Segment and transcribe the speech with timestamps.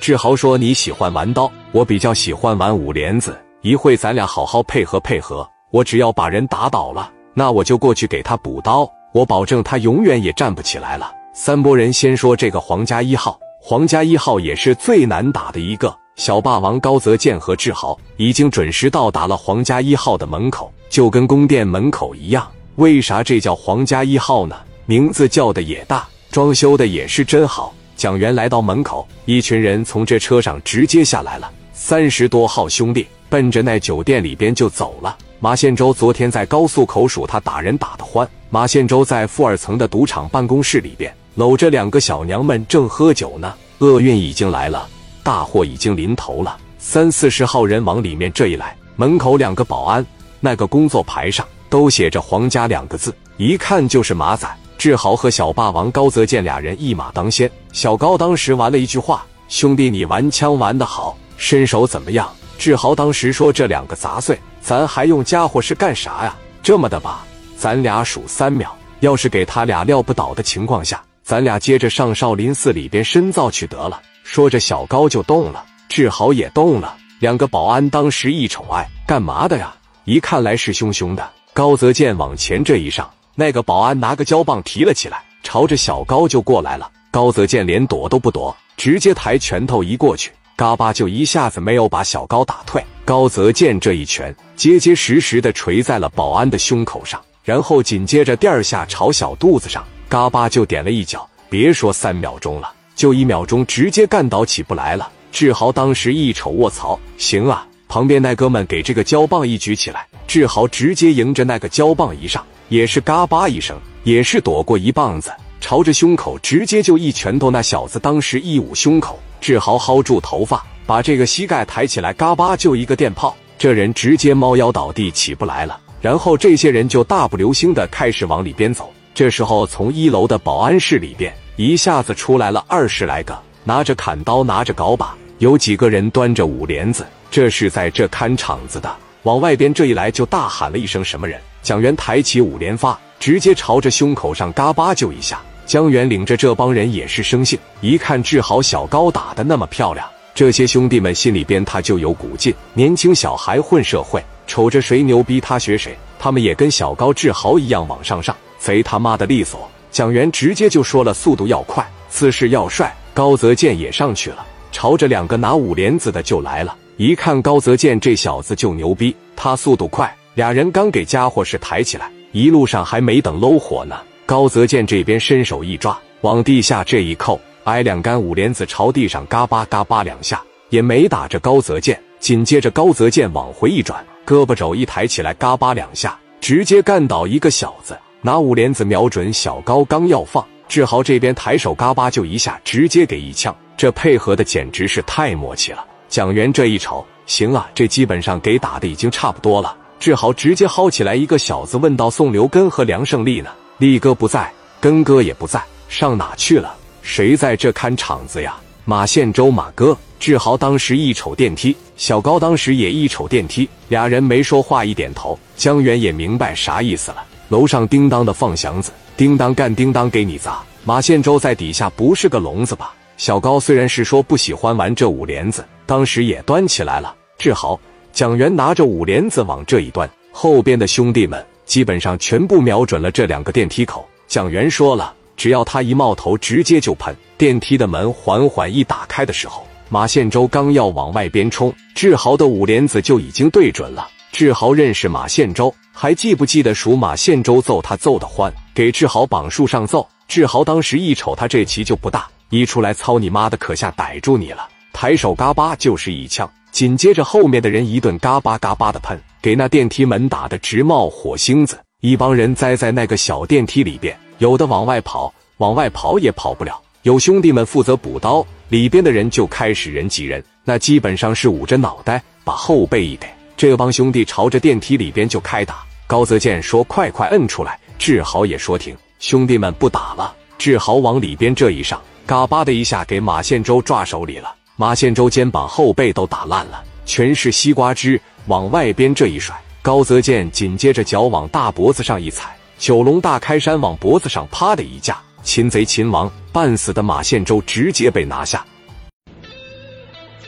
[0.00, 3.38] 志豪说：“你喜欢玩刀，我比较喜欢玩五连子。
[3.60, 5.46] 一会咱俩好好配合配合。
[5.70, 15.94] 我只要把人打倒了，那我就过去给他补刀，我保证他永远也站不起来了。”三拨人先说这个皇家一号，皇家一号也是最难打的一个。
[16.16, 22.50] 小霸王高泽健和志豪已经准时到达了皇家一号的门口，就跟宫殿门口一样。
[22.76, 24.56] 为啥这叫皇家一号呢？
[24.86, 27.72] 名字叫的也大，装修的也是真好。
[28.00, 35.14] 蒋元来到门口，一群人从这车上直接下来了，三十多号兄弟奔着那酒店里边就走了。
[35.38, 43.52] 马宪洲昨天在高速口数他打人打得欢，马宪洲在负二层的赌场办公室里边搂着两个小娘们正喝酒呢。
[43.80, 44.88] 厄运已经来了，
[45.22, 46.56] 大祸已经临头了。
[46.78, 50.06] 三四十号人往里面这一来，门口两个保安
[50.40, 54.48] 那个工作牌上都写着“皇家”两个字，一看就是马仔。
[54.80, 57.50] 志豪和小霸王高泽健俩人一马当先。
[57.70, 66.34] 小高当时玩了一句话：“兄弟，你玩枪玩得好，身手怎么样？”志豪当时说：“这两个杂碎，咱还用家伙是干啥呀？
[66.62, 67.26] 这么的吧，
[67.58, 76.96] 咱俩数三秒，要是给他俩撂不倒的情况下，咱俩接着上少林寺里边深造去得了。”说着，小高就动了，志豪也动了。
[77.18, 79.74] 两个保安当时一瞅，哎，干嘛的呀？
[80.06, 81.30] 一看来势汹汹的。
[81.52, 83.06] 高泽健往前这一上。
[83.34, 86.90] 那个保安拿个胶棒提了起来，朝着小高就过来了。
[87.10, 92.84] 高泽健连躲都不躲，直接抬拳头一过去，嘎巴就一下子没有把小高打退。
[93.04, 101.28] 高泽健这一拳结结实实的锤在了保安的胸口上，然后紧接着第二下朝小肚子上，嘎巴就点了一脚。
[101.48, 105.10] 别说三秒钟了，就一秒钟，直接干倒起不来了。
[105.32, 107.66] 志豪当时一瞅，卧槽，行啊！
[107.88, 112.46] 旁边那哥们给这个胶棒一举起来，志豪直接迎着那个胶棒一上。
[112.70, 117.50] 也是嘎巴一声，也是躲过一棒子，朝着胸口直接就一拳头。
[117.50, 125.80] 那小子当时一捂胸口，志豪薅住头发，把这个膝盖抬起来，嘎巴就一个电炮，这人直接猫腰倒地起不来了。
[126.00, 128.88] 然后这些人就大步流星的开始往里边走。
[129.12, 138.96] 这时候从一楼的保安室里边一下子出来了二十来个，拿着砍刀，拿着镐把，有几个人端着五帘子，这是在这看场子的。
[139.24, 145.40] 往外边这一来，就大喊了一声：“什么人？”蒋元抬起五连发，直接朝着胸口上嘎巴就一下。
[145.66, 150.04] 江元领着这帮人也是生性，一看志豪、小高打的那么漂亮，
[150.34, 152.52] 这些兄弟们心里边他就有股劲。
[152.74, 159.70] 年轻小孩混社会，瞅着谁牛逼他学谁，他们也跟小高、志豪一样往上上，贼他妈的利索。
[159.92, 162.92] 蒋元直接就说了：速度要快，姿势要帅。
[163.12, 166.76] 高泽健也上去了，朝着两个拿五连子的就来了。
[166.96, 170.12] 一看高泽健这小子就牛逼，他速度快。
[170.40, 182.00] 俩人刚给家伙是抬起来，一路上还没等搂火呢，高泽健这边伸手一抓，往地下这一扣，挨两杆五连子朝地上嘎巴嘎巴两下，也没打着高泽健。
[182.20, 195.84] 紧接着高泽健往回一转，胳膊肘一抬起来，嘎巴两下，直接干倒一个小子，拿五连子瞄准小高，刚要放，志豪这边抬手嘎巴就一下，直接给一枪，这配合的简直是太默契了。
[196.08, 199.76] 蒋元这一瞅，行啊，这基本上给打的已经差不多了。
[200.00, 203.50] 志豪直接薅起来一个小子，问道：“宋留根和梁胜利呢？
[203.76, 204.50] 力哥不在，
[204.80, 206.74] 根哥也不在，上哪去了？
[207.02, 208.56] 谁在这看场子呀？”
[208.86, 215.38] 马宪洲马哥，志豪当时一瞅电梯，小高当时也一瞅电梯，俩人没说话，一点头。
[215.54, 220.62] 江源也明白啥意思了，楼上叮当的放祥子，叮当干叮当给你砸。
[220.82, 222.94] 马宪洲在底下不是个聋子吧？
[223.18, 227.14] 小高虽然是说不喜欢玩这五连子，当时也端起来了。
[227.36, 227.78] 志豪。
[228.12, 234.06] 蒋元拿着五帘子往这一端，后边的兄弟们基本上全部瞄准了这两个电梯口。
[234.26, 237.14] 蒋元说了，只要他一冒头，直接就喷。
[237.38, 244.08] 电梯的门缓缓一打开的时候，马宪洲刚要往外边冲，志豪的五帘子就已经对准了。
[244.32, 250.06] 志豪认识马宪洲，还记不记得数马宪洲揍他揍得欢，给志豪绑树上揍。
[250.28, 256.48] 志豪当时一瞅他这棋就不大，一出来操你妈的，可下逮住你了，抬手嘎巴就是一枪。
[256.70, 261.78] 紧接着，后面的人一顿嘎巴嘎巴的喷，给那电梯门打得直冒火星子。
[262.00, 266.80] 一帮人栽在那个小电梯里边，有的往外跑，往外跑也跑不了。
[267.02, 273.26] 有兄弟们负责补刀，里边的人就开始人挤人，那基本上是捂着脑袋，把后背一给。
[273.56, 275.82] 这帮兄弟朝着电梯里边就开打。
[276.06, 280.34] 高泽健说：“快快摁出来！”志豪也说：“停！”兄弟们不打了。
[280.56, 284.54] 志豪往里边这一上，嘎巴的一下给马宪洲抓手里了。
[284.80, 289.54] 马宪洲肩膀后背都打烂了，全是西瓜汁，往外边这一甩。
[289.82, 298.64] 高泽健紧接着脚往大脖子上一踩，九龙大开山往脖子上啪的一架，擒贼擒王，半死的马宪洲直接被拿下。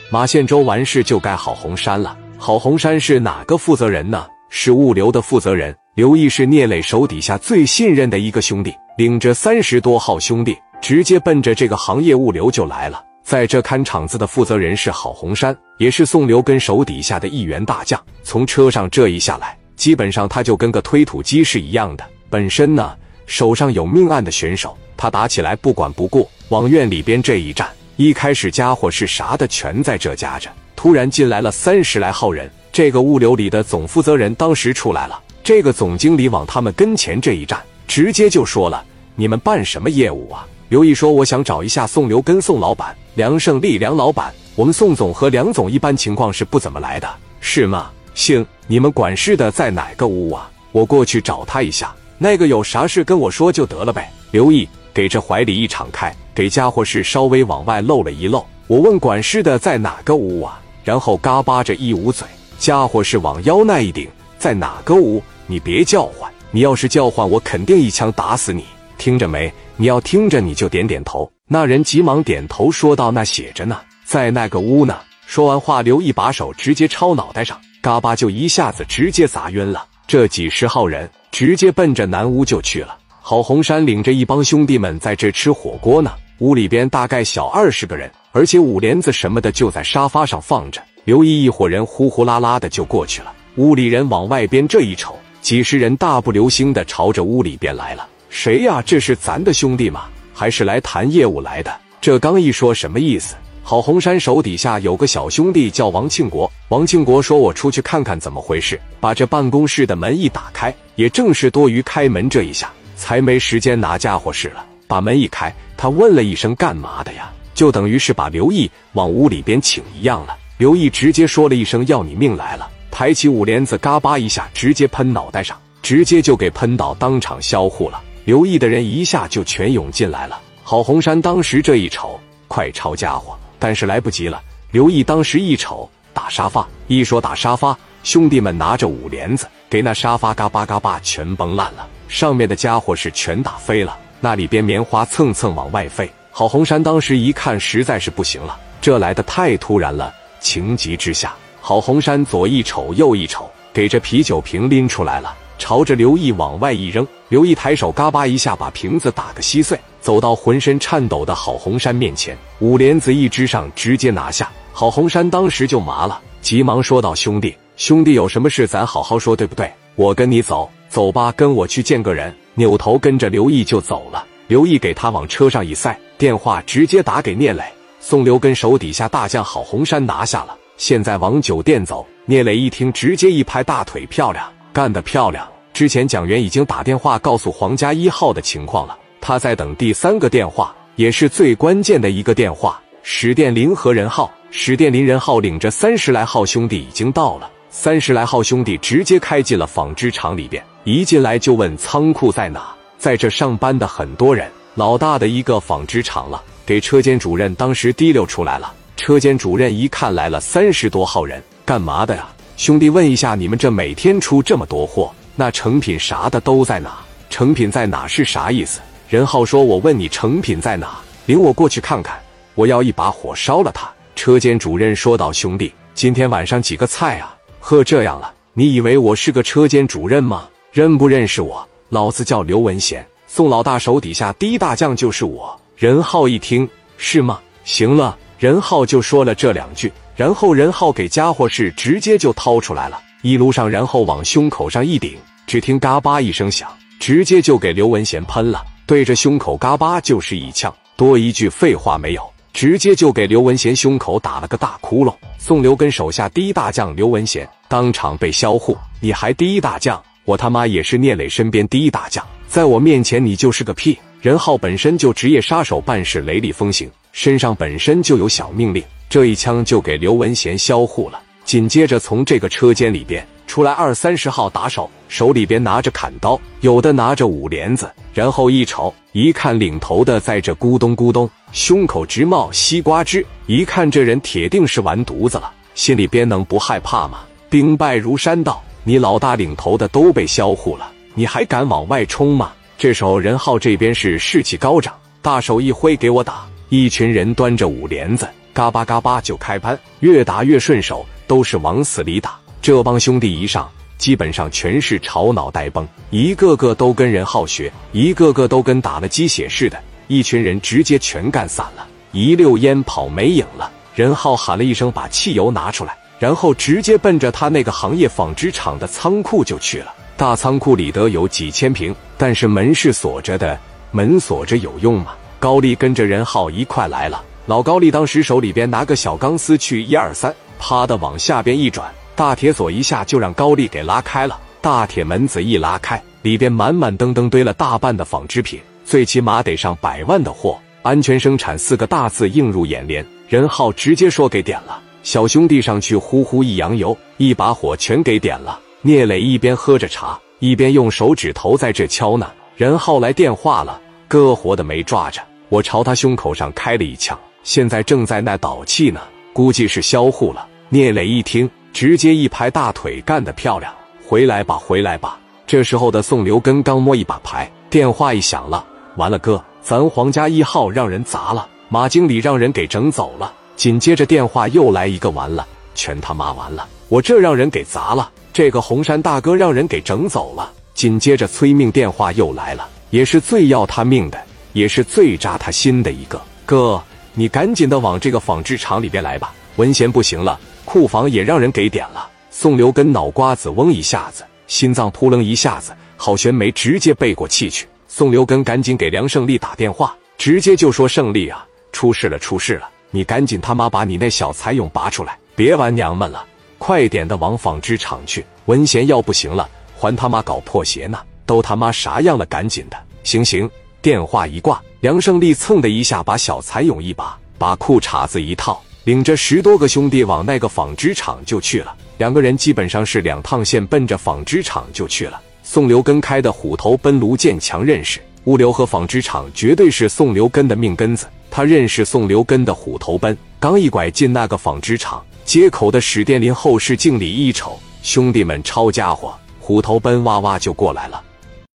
[0.09, 2.17] 马县州完事就该郝红山了。
[2.39, 4.25] 郝红山是哪个负责人呢？
[4.49, 5.77] 是物流的负责人。
[5.93, 12.99] 刘毅是聂磊手底下最信任的一个兄弟，领着三十多号兄弟，直接奔着这个行业物流就来了。
[13.23, 17.99] 在这看场子的负责人是郝红山，也是宋刘根手底下的一员大将。
[18.21, 22.05] 从车上这一下来，基本上他就跟个推土机是一样的。
[22.29, 26.29] 本身呢，手上有命案的选手，他打起来不管不顾。
[26.49, 30.49] 往院里边这一站，一开始家伙是啥的全在这夹着。
[30.75, 35.19] 突然进来了三十来号人，这个物流里的总负责人当时出来了。
[35.41, 38.85] 这个总经理往他们跟前这一站，直接就说了
[39.15, 44.33] ：“你们办什么业务啊？”刘毅说：“我想找一下宋刘跟宋老板，梁胜利梁老板。
[44.55, 47.07] 我们宋总和梁总一般情况是不怎么来的，
[47.39, 47.91] 是吗？
[48.15, 50.49] 行，你们管事的在哪个屋啊？
[50.71, 51.93] 我过去找他一下。
[52.17, 58.43] 那个有啥事跟我说就得了呗。”刘毅给这怀里一敞开，给家伙事稍微往外露了一露。
[58.65, 60.59] 我问管事的在哪个屋啊？
[60.83, 62.27] 然后嘎巴着一捂嘴，
[62.57, 64.09] 家伙是往腰那一顶，
[64.39, 65.21] 在哪个屋？
[65.45, 68.65] 你别叫唤，你要是叫唤，我肯定一枪打死你。
[69.03, 69.51] 听着没？
[69.75, 71.29] 你要听着，你就点点头。
[71.45, 74.97] 那人急忙点头说道：“那写着呢，在那个屋呢。”
[75.27, 79.85] 说完话，刘一把手直接抄脑袋上，嘎巴就一下子直接砸晕了。
[80.07, 82.97] 这几十号人直接奔着南屋就去了。
[83.19, 86.13] 郝红山领着一帮兄弟们在这吃火锅呢。
[86.37, 88.09] 屋里边大概小二十个人。
[88.31, 93.33] 而且五帘子什么的就在沙发上放着，刘毅一伙人呼呼啦啦的就过去了。
[93.57, 98.07] 屋里人往外边这一瞅，几十人大步流星的朝着屋里边来了。
[98.33, 98.81] 谁呀？
[98.83, 100.05] 这是咱的兄弟吗？
[100.33, 101.71] 还是来谈业务来的？
[102.01, 103.35] 这刚一说什么意思？
[103.61, 114.65] 郝红山手底下有个小兄弟叫王庆国，王庆国说：“我出去看看怎么回事。”把这办公室的门一打开，也正是多余开门这一下，才没时间拿家伙事了。
[114.87, 120.35] 把门一开，他问了一声：“干嘛的呀？”就等于是把刘毅往屋里边请一样了。
[120.57, 128.01] 刘毅直接说了一声：“要你命来了！”抬起五帘子，嘎巴一下，直接喷脑袋上，直接就给喷倒，当场销户了。
[128.25, 130.39] 刘毅的人一下就全涌进来了。
[130.63, 134.41] 郝红山当时这一瞅，快抄家伙，但是来不及了。
[134.71, 146.09] 刘毅当时一瞅，打沙发，一说打沙发，兄弟们拿着五帘子，给那沙发嘎巴嘎巴全崩烂了，上面的家伙是全打飞了，那里边棉花蹭蹭往外飞。
[146.31, 150.13] 郝红山当时一看，实在是不行了，这来的太突然了。
[150.39, 157.07] 情急之下，郝红山左一瞅，右一瞅，给这啤酒瓶拎出来了，朝着刘毅往外一扔。
[157.29, 164.51] 刘毅抬手，嘎巴一下把瓶子打个稀碎，走到浑身颤抖的郝红山面前，五帘子一支上，直接拿下。
[164.71, 169.71] 郝红山当时就麻了，急忙说道：“兄弟，兄弟有什么事，咱好好说，对不对？
[169.95, 174.25] 我跟你走，走吧，跟我去见个人。”扭头跟着刘毅就走了。
[174.47, 175.97] 刘毅给他往车上一塞。
[176.17, 177.63] 电话直接打给聂磊，
[177.99, 182.05] 宋刘根手底下大将郝红山拿下了，现在往酒店走。
[182.25, 185.47] 聂磊一听，直接一拍大腿，漂亮，干得漂亮！
[185.71, 192.81] 之前蒋元已经打电话告诉皇家一号的情况了，他在等第三个电话，也是最关键的一个电话。
[193.03, 204.49] 史殿林和任浩，史殿林、任浩领着三十来号兄弟已经到了，三十来号兄弟直接开进了纺织厂里边，一进来就问仓库在哪，在这上班的很多人。
[204.75, 208.73] 老大的一个纺织厂了，给车间主任当时提溜出来了。
[208.95, 212.27] 车间主任一看来了三十多号人，干嘛的呀？
[212.55, 216.99] 兄弟，问一下，你们这每天出这么多货，那成品啥的都在哪？
[217.29, 218.79] 成品在哪是啥意思？
[219.09, 222.17] 任浩说：“我问你成品在哪，领我过去看看。
[222.53, 227.35] 我要一把火烧了他。”车间主任说道：“兄弟，今天晚上几个菜啊？
[227.59, 230.47] 呵，这样了，你以为我是个车间主任吗？
[230.71, 231.67] 认不认识我？
[231.89, 235.59] 老子叫刘文贤。”宋老大手底下第一大将就是我。
[235.75, 237.39] 任浩一听是吗？
[237.63, 245.17] 行了，任浩就说了这两句，然后任浩给家伙事直接就掏出来了，一路上然后往胸口上一顶，
[245.47, 252.21] 只听嘎巴一声响，直接就给刘文贤喷了，对着胸口嘎巴就是一枪，多一句废话没有，
[252.53, 255.13] 直接就给刘文贤胸口打了个大窟窿。
[255.39, 260.01] 宋刘根手下第一大将刘文贤当场被销户，你还第一大将？
[260.25, 262.25] 我他妈也是聂磊身边第一大将。
[262.47, 263.97] 在我面前，你就是个屁！
[264.21, 268.81] 任浩本身就职业杀手，办事雷厉风行，身上本身就有小命令，
[269.13, 271.21] 这一枪就给刘文贤销户了。
[271.45, 287.19] 紧接着，从这个车间里边出来二三十号打手，手里边拿着砍刀，有的拿着五帘子，然后一瞅，一看领头的在这咕咚咕咚，胸口直冒西瓜汁，一看这人铁定是完犊子了，心里边能不害怕吗？
[287.51, 290.91] 兵败如山倒，你老大领头的都被销户了。
[291.13, 292.51] 你还敢往外冲吗？
[292.79, 294.91] 这时候任浩这边是士气高涨，
[295.21, 296.47] 大手一挥，给我打！
[296.69, 302.37] 一群人端着五帘子，嘎巴嘎巴就开喷，越打越顺手，都是往死里打。
[302.61, 303.67] 这帮兄弟一上，
[303.97, 313.71] 基本上全是朝脑袋崩，一个个都跟任浩学，一个个都跟打了鸡血似的，一群人直接全干散了，一溜烟跑没影了。
[313.95, 319.93] 任浩喊了一声：“把汽油拿出来！”然后直接奔着他那个行业纺织厂的仓库就去了。
[320.15, 323.59] 大仓库里得有几千平，但是门是锁着的，
[323.91, 325.13] 门锁着有用吗？
[325.39, 327.21] 高丽跟着任浩一块来了。
[327.45, 331.93] 老高丽当时手里边拿个小钢丝，去一二三，啪的往下边一转。
[332.15, 340.57] 大铁锁一下就让高丽给拉开了，大铁门子一拉开，里边满满登登堆了大半的纺织品，最起码得上百万的货。
[340.83, 344.81] 安全生产四个大字映入眼帘，任浩直接说给点了。
[345.01, 348.57] 小兄弟上去呼呼一扬油，一把火全给点了。
[348.81, 352.29] 聂磊一边喝着茶，一边用手指头在这敲呢。
[352.55, 360.47] 任浩来电话了，哥活的没抓着，我朝他胸口上开了一枪，现在正在那倒气呢，估计是销户了。
[360.69, 361.49] 聂磊一听。
[361.73, 363.73] 直接一拍大腿，干得漂亮！
[364.07, 365.17] 回来吧，回来吧！
[365.47, 368.63] 这时候的宋留根刚摸一把牌，电话一响了，
[368.95, 373.33] 完了哥，咱皇家一号让人砸了，马经理让人给整走了。
[373.55, 376.67] 紧接着电话又来一个，完了，全他妈完了！
[376.89, 380.51] 我这让人给砸了，这个红山大哥让人给整走了。
[380.75, 384.21] 紧接着催命电话又来了，也是最要他命的，
[384.53, 386.79] 也是最扎他心的一个哥，
[387.15, 390.39] 你赶紧的往这个纺织厂里边来吧，文贤不行了。
[390.65, 397.67] 库房也让人给点了，宋留根脑瓜子嗡一下子，心脏扑棱一下子，郝玄梅直接背过气去。
[397.87, 402.67] 宋留根赶紧给梁胜利打电话，直接就说：“胜利啊，出事了，出事了！
[402.89, 406.25] 你赶紧他妈把你那小财勇拔出来，别玩娘们了，
[406.57, 408.25] 快点的往纺织厂去。
[408.45, 412.25] 文贤要不行了，还他妈搞破鞋呢，都他妈啥样了？
[412.25, 413.47] 赶紧的，行行。”
[413.83, 418.63] 电话一挂，梁胜利蹭的一下把小财勇一把，把裤衩子一套。
[418.85, 425.21] 领着十多个兄弟往那个纺织厂就去了，两个人基本上是两趟线，奔着纺织厂就去了。
[425.43, 431.05] 宋留根开的虎头奔，卢建强认识物流和纺织厂，绝对是宋留根的命根子。
[431.29, 441.03] 他认识宋留根的虎头奔，刚一拐进那个纺织厂，街口的史殿林后视镜里一瞅，兄弟们抄家伙，虎头奔哇哇就过来了。